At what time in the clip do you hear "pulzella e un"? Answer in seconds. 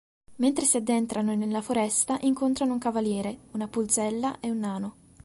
3.67-4.57